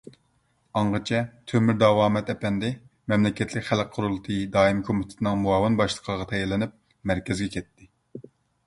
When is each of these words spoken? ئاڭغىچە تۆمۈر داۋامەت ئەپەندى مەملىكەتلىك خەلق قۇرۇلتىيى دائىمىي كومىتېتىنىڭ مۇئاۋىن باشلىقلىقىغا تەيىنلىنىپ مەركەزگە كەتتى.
ئاڭغىچە 0.79 1.19
تۆمۈر 1.51 1.77
داۋامەت 1.83 2.31
ئەپەندى 2.35 2.71
مەملىكەتلىك 3.13 3.69
خەلق 3.69 3.93
قۇرۇلتىيى 3.99 4.49
دائىمىي 4.57 4.87
كومىتېتىنىڭ 4.89 5.39
مۇئاۋىن 5.45 5.79
باشلىقلىقىغا 5.85 6.29
تەيىنلىنىپ 6.35 6.77
مەركەزگە 7.13 7.55
كەتتى. 7.59 7.93